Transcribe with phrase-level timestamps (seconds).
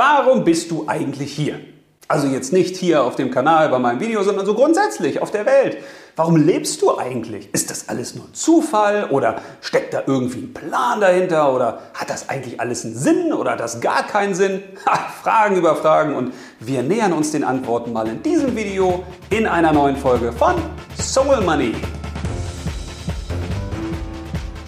[0.00, 1.60] Warum bist du eigentlich hier?
[2.08, 5.44] Also jetzt nicht hier auf dem Kanal bei meinem Video, sondern so grundsätzlich auf der
[5.44, 5.76] Welt.
[6.16, 7.52] Warum lebst du eigentlich?
[7.52, 12.30] Ist das alles nur Zufall oder steckt da irgendwie ein Plan dahinter oder hat das
[12.30, 14.62] eigentlich alles einen Sinn oder hat das gar keinen Sinn?
[14.86, 19.46] Ha, Fragen über Fragen und wir nähern uns den Antworten mal in diesem Video in
[19.46, 20.54] einer neuen Folge von
[20.98, 21.74] Soul Money.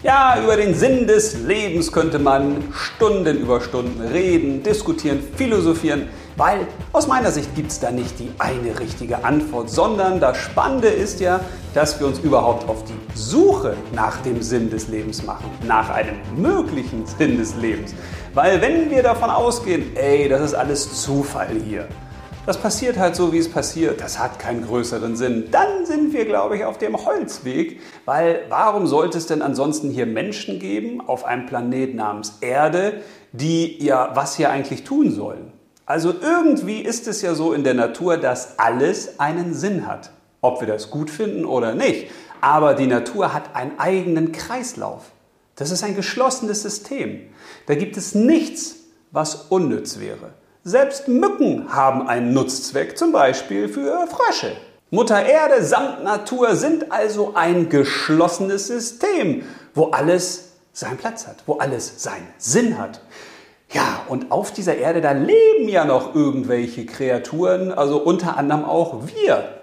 [0.05, 6.67] Ja, über den Sinn des Lebens könnte man Stunden über Stunden reden, diskutieren, philosophieren, weil
[6.93, 11.21] aus meiner Sicht gibt es da nicht die eine richtige Antwort, sondern das Spannende ist
[11.21, 11.39] ja,
[11.73, 16.17] dass wir uns überhaupt auf die Suche nach dem Sinn des Lebens machen, nach einem
[16.35, 17.95] möglichen Sinn des Lebens.
[18.35, 21.87] Weil wenn wir davon ausgehen, ey, das ist alles Zufall hier,
[22.45, 24.01] das passiert halt so, wie es passiert.
[24.01, 25.49] Das hat keinen größeren Sinn.
[25.51, 30.07] Dann sind wir, glaube ich, auf dem Holzweg, weil warum sollte es denn ansonsten hier
[30.07, 33.03] Menschen geben auf einem Planet namens Erde,
[33.33, 35.53] die ja was hier eigentlich tun sollen?
[35.87, 40.11] Also irgendwie ist es ja so in der Natur, dass alles einen Sinn hat.
[40.41, 42.11] Ob wir das gut finden oder nicht.
[42.41, 45.13] Aber die Natur hat einen eigenen Kreislauf.
[45.55, 47.21] Das ist ein geschlossenes System.
[47.67, 48.77] Da gibt es nichts,
[49.13, 50.31] was unnütz wäre.
[50.65, 54.53] Selbst Mücken haben einen Nutzzweck, zum Beispiel für Frösche.
[54.91, 59.43] Mutter Erde samt Natur sind also ein geschlossenes System,
[59.75, 63.01] wo alles seinen Platz hat, wo alles seinen Sinn hat.
[63.73, 69.07] Ja, und auf dieser Erde, da leben ja noch irgendwelche Kreaturen, also unter anderem auch
[69.07, 69.62] wir.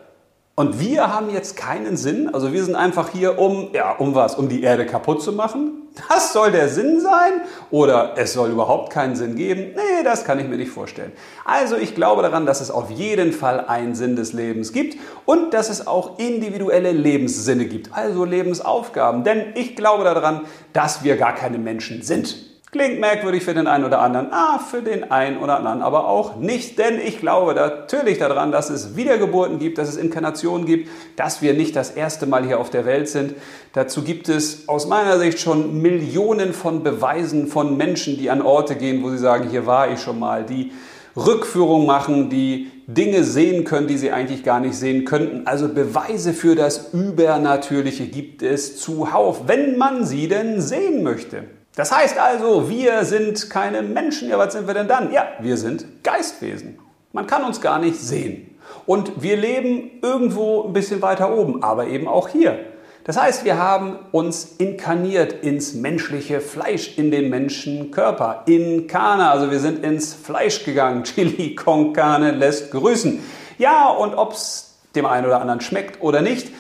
[0.60, 2.34] Und wir haben jetzt keinen Sinn.
[2.34, 4.36] Also wir sind einfach hier, um, ja, um was?
[4.36, 5.84] Um die Erde kaputt zu machen?
[6.10, 7.44] Das soll der Sinn sein?
[7.72, 9.72] Oder es soll überhaupt keinen Sinn geben?
[9.74, 11.14] Nee, das kann ich mir nicht vorstellen.
[11.46, 15.54] Also ich glaube daran, dass es auf jeden Fall einen Sinn des Lebens gibt und
[15.54, 19.24] dass es auch individuelle Lebenssinne gibt, also Lebensaufgaben.
[19.24, 20.42] Denn ich glaube daran,
[20.74, 22.49] dass wir gar keine Menschen sind.
[22.72, 26.36] Klingt merkwürdig für den einen oder anderen, ah, für den einen oder anderen aber auch
[26.36, 31.42] nicht, denn ich glaube natürlich daran, dass es Wiedergeburten gibt, dass es Inkarnationen gibt, dass
[31.42, 33.34] wir nicht das erste Mal hier auf der Welt sind.
[33.74, 38.76] Dazu gibt es aus meiner Sicht schon Millionen von Beweisen von Menschen, die an Orte
[38.76, 40.72] gehen, wo sie sagen, hier war ich schon mal, die
[41.18, 45.48] Rückführung machen, die Dinge sehen können, die sie eigentlich gar nicht sehen könnten.
[45.48, 51.46] Also Beweise für das Übernatürliche gibt es zuhauf, wenn man sie denn sehen möchte.
[51.80, 54.28] Das heißt also, wir sind keine Menschen.
[54.28, 55.14] Ja, was sind wir denn dann?
[55.14, 56.78] Ja, wir sind Geistwesen.
[57.14, 58.58] Man kann uns gar nicht sehen.
[58.86, 62.60] Und wir leben irgendwo ein bisschen weiter oben, aber eben auch hier.
[63.06, 68.44] Das heißt, wir haben uns inkarniert ins menschliche Fleisch, in den Menschenkörper.
[68.46, 71.04] Inkarne, also wir sind ins Fleisch gegangen.
[71.06, 73.24] Chili con carne lässt grüßen.
[73.58, 76.52] Ja, und ob es dem einen oder anderen schmeckt oder nicht,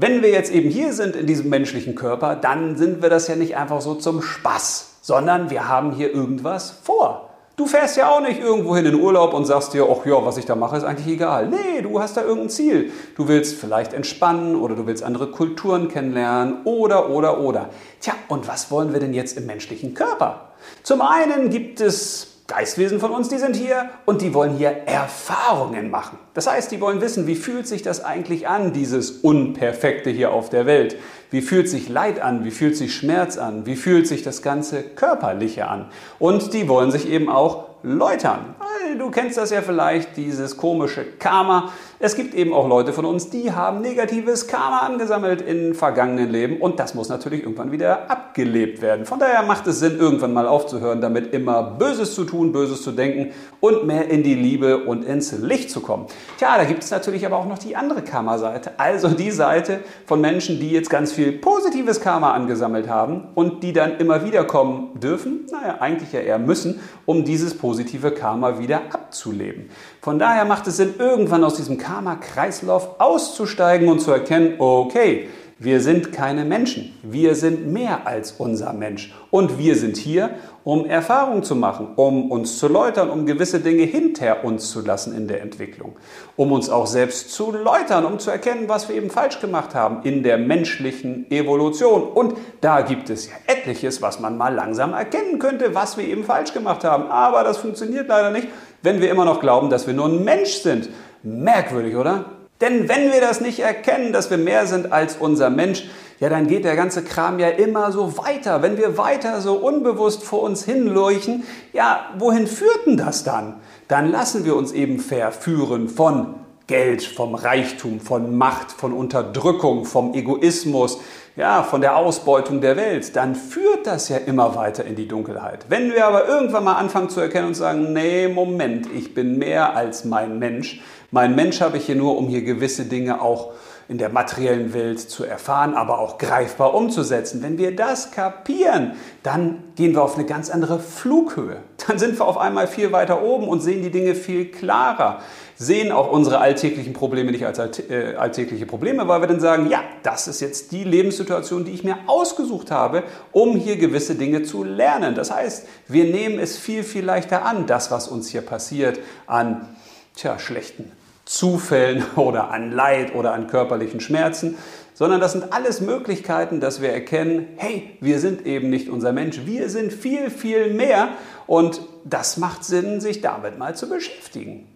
[0.00, 3.34] wenn wir jetzt eben hier sind in diesem menschlichen Körper, dann sind wir das ja
[3.34, 7.30] nicht einfach so zum Spaß, sondern wir haben hier irgendwas vor.
[7.56, 10.36] Du fährst ja auch nicht irgendwo hin in Urlaub und sagst dir, ach ja, was
[10.36, 11.48] ich da mache, ist eigentlich egal.
[11.48, 12.92] Nee, du hast da irgendein Ziel.
[13.16, 17.70] Du willst vielleicht entspannen oder du willst andere Kulturen kennenlernen oder, oder, oder.
[18.00, 20.52] Tja, und was wollen wir denn jetzt im menschlichen Körper?
[20.84, 25.90] Zum einen gibt es Geistwesen von uns, die sind hier und die wollen hier Erfahrungen
[25.90, 26.18] machen.
[26.32, 30.48] Das heißt, die wollen wissen, wie fühlt sich das eigentlich an, dieses Unperfekte hier auf
[30.48, 30.96] der Welt?
[31.30, 32.46] Wie fühlt sich Leid an?
[32.46, 33.66] Wie fühlt sich Schmerz an?
[33.66, 35.90] Wie fühlt sich das ganze Körperliche an?
[36.18, 38.54] Und die wollen sich eben auch läutern.
[38.96, 41.72] Du kennst das ja vielleicht, dieses komische Karma.
[41.98, 46.58] Es gibt eben auch Leute von uns, die haben negatives Karma angesammelt in vergangenen Leben
[46.58, 49.04] und das muss natürlich irgendwann wieder abgelebt werden.
[49.04, 52.92] Von daher macht es Sinn, irgendwann mal aufzuhören, damit immer Böses zu tun, Böses zu
[52.92, 56.06] denken und mehr in die Liebe und ins Licht zu kommen.
[56.38, 60.20] Tja, da gibt es natürlich aber auch noch die andere Karma-Seite, also die Seite von
[60.20, 65.00] Menschen, die jetzt ganz viel positives Karma angesammelt haben und die dann immer wieder kommen
[65.00, 69.70] dürfen, naja, eigentlich ja eher müssen, um dieses positive Karma wieder abzuleben.
[70.00, 75.28] Von daher macht es Sinn, irgendwann aus diesem Karma-Kreislauf auszusteigen und zu erkennen, okay,
[75.60, 76.96] wir sind keine Menschen.
[77.02, 79.12] Wir sind mehr als unser Mensch.
[79.32, 80.30] Und wir sind hier,
[80.62, 85.16] um Erfahrungen zu machen, um uns zu läutern, um gewisse Dinge hinter uns zu lassen
[85.16, 85.96] in der Entwicklung.
[86.36, 90.04] Um uns auch selbst zu läutern, um zu erkennen, was wir eben falsch gemacht haben
[90.04, 92.04] in der menschlichen Evolution.
[92.04, 96.22] Und da gibt es ja etliches, was man mal langsam erkennen könnte, was wir eben
[96.22, 97.10] falsch gemacht haben.
[97.10, 98.46] Aber das funktioniert leider nicht,
[98.82, 100.88] wenn wir immer noch glauben, dass wir nur ein Mensch sind.
[101.22, 102.26] Merkwürdig, oder?
[102.60, 105.84] Denn wenn wir das nicht erkennen, dass wir mehr sind als unser Mensch,
[106.20, 108.60] ja, dann geht der ganze Kram ja immer so weiter.
[108.60, 113.54] Wenn wir weiter so unbewusst vor uns hinleuchten, ja, wohin führt denn das dann?
[113.86, 116.34] Dann lassen wir uns eben verführen von
[116.66, 120.98] Geld, vom Reichtum, von Macht, von Unterdrückung, vom Egoismus,
[121.38, 125.66] ja, von der Ausbeutung der Welt, dann führt das ja immer weiter in die Dunkelheit.
[125.68, 129.76] Wenn wir aber irgendwann mal anfangen zu erkennen und sagen, nee, Moment, ich bin mehr
[129.76, 130.80] als mein Mensch.
[131.12, 133.52] Mein Mensch habe ich hier nur, um hier gewisse Dinge auch
[133.88, 137.42] in der materiellen Welt zu erfahren, aber auch greifbar umzusetzen.
[137.42, 138.92] Wenn wir das kapieren,
[139.22, 141.56] dann gehen wir auf eine ganz andere Flughöhe.
[141.86, 145.20] Dann sind wir auf einmal viel weiter oben und sehen die Dinge viel klarer,
[145.56, 149.82] sehen auch unsere alltäglichen Probleme nicht als äh, alltägliche Probleme, weil wir dann sagen, ja,
[150.02, 154.64] das ist jetzt die Lebenssituation, die ich mir ausgesucht habe, um hier gewisse Dinge zu
[154.64, 155.14] lernen.
[155.14, 159.66] Das heißt, wir nehmen es viel, viel leichter an, das, was uns hier passiert, an
[160.14, 160.92] tja, schlechten
[161.28, 164.56] Zufällen oder an Leid oder an körperlichen Schmerzen,
[164.94, 169.42] sondern das sind alles Möglichkeiten, dass wir erkennen, hey, wir sind eben nicht unser Mensch,
[169.44, 171.10] wir sind viel, viel mehr
[171.46, 174.66] und das macht Sinn, sich damit mal zu beschäftigen.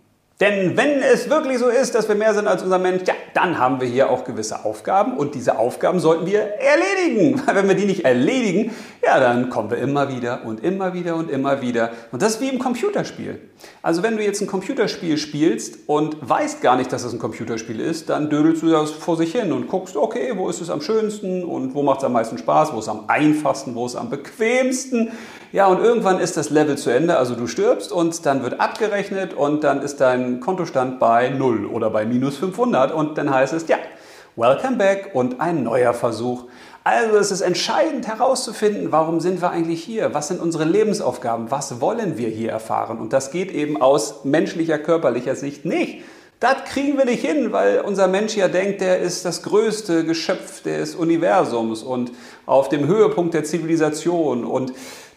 [0.42, 3.60] Denn wenn es wirklich so ist, dass wir mehr sind als unser Mensch, ja, dann
[3.60, 7.40] haben wir hier auch gewisse Aufgaben und diese Aufgaben sollten wir erledigen.
[7.46, 8.72] Weil wenn wir die nicht erledigen,
[9.06, 11.90] ja, dann kommen wir immer wieder und immer wieder und immer wieder.
[12.10, 13.38] Und das ist wie im Computerspiel.
[13.82, 17.78] Also wenn du jetzt ein Computerspiel spielst und weißt gar nicht, dass es ein Computerspiel
[17.78, 20.80] ist, dann dödelst du das vor sich hin und guckst, okay, wo ist es am
[20.80, 23.92] schönsten und wo macht es am meisten Spaß, wo ist es am einfachsten, wo ist
[23.92, 25.12] es am bequemsten.
[25.52, 29.34] Ja, und irgendwann ist das Level zu Ende, also du stirbst und dann wird abgerechnet
[29.34, 33.68] und dann ist dein Kontostand bei 0 oder bei minus 500 und dann heißt es,
[33.68, 33.76] ja,
[34.36, 36.44] welcome back und ein neuer Versuch.
[36.84, 40.14] Also es ist entscheidend herauszufinden, warum sind wir eigentlich hier?
[40.14, 41.50] Was sind unsere Lebensaufgaben?
[41.50, 42.98] Was wollen wir hier erfahren?
[42.98, 46.02] Und das geht eben aus menschlicher, körperlicher Sicht nicht.
[46.40, 50.60] Das kriegen wir nicht hin, weil unser Mensch ja denkt, der ist das größte Geschöpf
[50.62, 52.10] des Universums und
[52.46, 54.72] auf dem Höhepunkt der Zivilisation und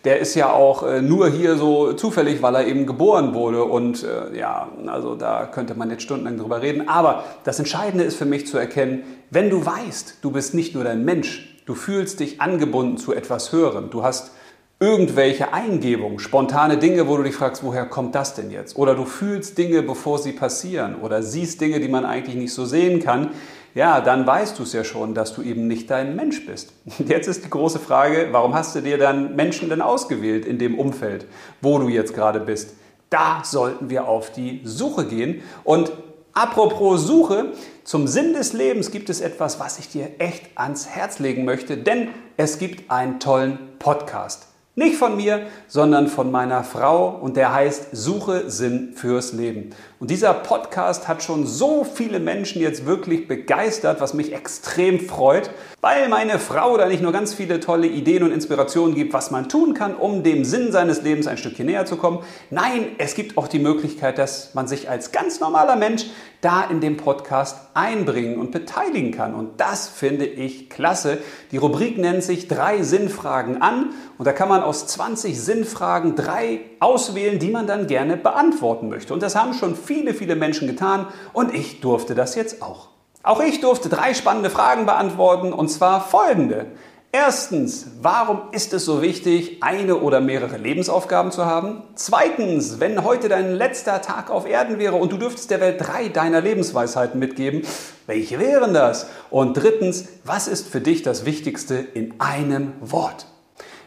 [0.05, 3.63] der ist ja auch äh, nur hier so zufällig, weil er eben geboren wurde.
[3.65, 6.87] Und äh, ja, also da könnte man jetzt stundenlang drüber reden.
[6.87, 10.83] Aber das Entscheidende ist für mich zu erkennen, wenn du weißt, du bist nicht nur
[10.83, 14.31] dein Mensch, du fühlst dich angebunden zu etwas Höherem, du hast
[14.79, 18.77] irgendwelche Eingebungen, spontane Dinge, wo du dich fragst, woher kommt das denn jetzt?
[18.77, 22.65] Oder du fühlst Dinge, bevor sie passieren oder siehst Dinge, die man eigentlich nicht so
[22.65, 23.29] sehen kann,
[23.75, 26.71] ja, dann weißt du es ja schon, dass du eben nicht dein Mensch bist.
[27.05, 30.79] Jetzt ist die große Frage, warum hast du dir dann Menschen denn ausgewählt in dem
[30.79, 31.25] Umfeld,
[31.61, 32.75] wo du jetzt gerade bist?
[33.09, 35.41] Da sollten wir auf die Suche gehen.
[35.65, 35.91] Und
[36.33, 37.51] apropos Suche,
[37.83, 41.75] zum Sinn des Lebens gibt es etwas, was ich dir echt ans Herz legen möchte,
[41.77, 42.07] denn
[42.37, 44.47] es gibt einen tollen Podcast.
[44.77, 49.69] Nicht von mir, sondern von meiner Frau und der heißt Suche Sinn fürs Leben.
[50.05, 55.49] Und dieser Podcast hat schon so viele Menschen jetzt wirklich begeistert, was mich extrem freut,
[55.81, 59.49] weil meine Frau da nicht nur ganz viele tolle Ideen und Inspirationen gibt, was man
[59.49, 62.19] tun kann, um dem Sinn seines Lebens ein Stückchen näher zu kommen.
[62.51, 66.05] Nein, es gibt auch die Möglichkeit, dass man sich als ganz normaler Mensch
[66.41, 69.33] da in dem Podcast einbringen und beteiligen kann.
[69.33, 71.17] Und das finde ich klasse.
[71.51, 76.61] Die Rubrik nennt sich drei Sinnfragen an und da kann man aus 20 Sinnfragen drei
[76.79, 79.11] auswählen, die man dann gerne beantworten möchte.
[79.11, 82.89] Und das haben schon viele, viele Menschen getan und ich durfte das jetzt auch.
[83.23, 86.67] Auch ich durfte drei spannende Fragen beantworten und zwar folgende.
[87.11, 91.81] Erstens, warum ist es so wichtig, eine oder mehrere Lebensaufgaben zu haben?
[91.95, 96.09] Zweitens, wenn heute dein letzter Tag auf Erden wäre und du dürftest der Welt drei
[96.09, 97.61] deiner Lebensweisheiten mitgeben,
[98.05, 99.07] welche wären das?
[99.29, 103.27] Und drittens, was ist für dich das Wichtigste in einem Wort?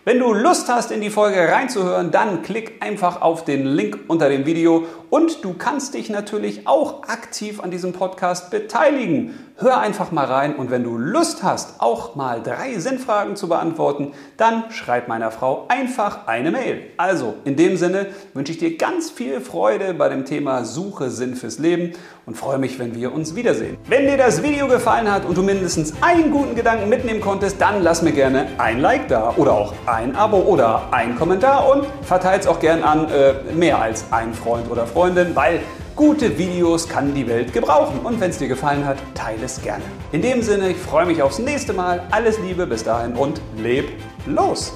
[0.09, 4.31] Wenn du Lust hast, in die Folge reinzuhören, dann klick einfach auf den Link unter
[4.31, 9.35] dem Video und du kannst dich natürlich auch aktiv an diesem Podcast beteiligen.
[9.61, 14.13] Hör einfach mal rein und wenn du Lust hast, auch mal drei Sinnfragen zu beantworten,
[14.37, 16.83] dann schreib meiner Frau einfach eine Mail.
[16.97, 21.35] Also, in dem Sinne wünsche ich dir ganz viel Freude bei dem Thema Suche Sinn
[21.35, 23.79] fürs Leben und freue mich, wenn wir uns wiedersehen.
[23.89, 27.83] Wenn dir das Video gefallen hat und du mindestens einen guten Gedanken mitnehmen konntest, dann
[27.83, 32.39] lass mir gerne ein Like da oder auch ein Abo oder ein Kommentar und verteile
[32.39, 35.63] es auch gern an äh, mehr als ein Freund oder Freundin, weil
[35.99, 39.83] Gute Videos kann die Welt gebrauchen und wenn es dir gefallen hat, teile es gerne.
[40.13, 42.07] In dem Sinne, ich freue mich aufs nächste Mal.
[42.13, 43.89] Alles Liebe bis dahin und leb
[44.25, 44.75] los!